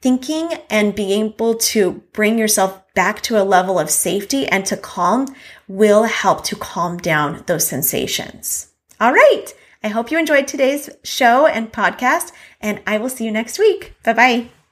thinking 0.00 0.52
and 0.70 0.94
being 0.94 1.26
able 1.26 1.54
to 1.56 2.02
bring 2.12 2.38
yourself 2.38 2.80
back 2.94 3.20
to 3.22 3.40
a 3.40 3.42
level 3.42 3.78
of 3.78 3.90
safety 3.90 4.46
and 4.46 4.64
to 4.66 4.76
calm 4.76 5.26
will 5.66 6.04
help 6.04 6.44
to 6.44 6.56
calm 6.56 6.98
down 6.98 7.42
those 7.46 7.66
sensations. 7.66 8.68
All 9.00 9.12
right. 9.12 9.46
I 9.82 9.88
hope 9.88 10.10
you 10.10 10.18
enjoyed 10.18 10.46
today's 10.46 10.88
show 11.02 11.46
and 11.46 11.70
podcast, 11.70 12.32
and 12.58 12.80
I 12.86 12.96
will 12.96 13.10
see 13.10 13.26
you 13.26 13.30
next 13.30 13.58
week. 13.58 13.92
Bye 14.02 14.14
bye. 14.14 14.63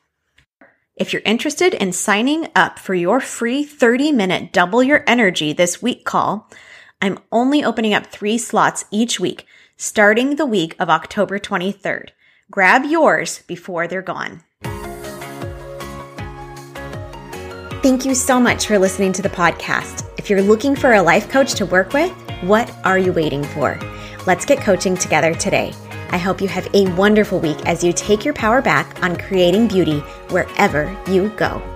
If 0.94 1.12
you're 1.12 1.22
interested 1.24 1.72
in 1.72 1.92
signing 1.92 2.48
up 2.54 2.78
for 2.78 2.94
your 2.94 3.18
free 3.18 3.64
30 3.64 4.12
minute 4.12 4.52
double 4.52 4.82
your 4.82 5.04
energy 5.06 5.54
this 5.54 5.80
week 5.80 6.04
call, 6.04 6.50
I'm 7.00 7.18
only 7.32 7.64
opening 7.64 7.94
up 7.94 8.08
three 8.08 8.36
slots 8.36 8.84
each 8.90 9.18
week, 9.18 9.46
starting 9.78 10.36
the 10.36 10.44
week 10.44 10.76
of 10.78 10.90
October 10.90 11.38
23rd. 11.38 12.10
Grab 12.50 12.84
yours 12.84 13.40
before 13.46 13.88
they're 13.88 14.02
gone. 14.02 14.42
Thank 17.82 18.04
you 18.04 18.14
so 18.14 18.38
much 18.38 18.66
for 18.66 18.78
listening 18.78 19.14
to 19.14 19.22
the 19.22 19.30
podcast. 19.30 20.06
If 20.18 20.28
you're 20.28 20.42
looking 20.42 20.76
for 20.76 20.92
a 20.92 21.02
life 21.02 21.30
coach 21.30 21.54
to 21.54 21.64
work 21.64 21.94
with, 21.94 22.12
what 22.42 22.70
are 22.84 22.98
you 22.98 23.14
waiting 23.14 23.42
for? 23.42 23.80
Let's 24.26 24.44
get 24.44 24.60
coaching 24.60 24.96
together 24.98 25.34
today. 25.34 25.72
I 26.12 26.18
hope 26.18 26.42
you 26.42 26.48
have 26.48 26.68
a 26.74 26.88
wonderful 26.92 27.40
week 27.40 27.64
as 27.66 27.82
you 27.82 27.92
take 27.92 28.24
your 28.24 28.34
power 28.34 28.60
back 28.60 29.02
on 29.02 29.16
creating 29.16 29.68
beauty 29.68 30.00
wherever 30.28 30.94
you 31.08 31.30
go. 31.30 31.71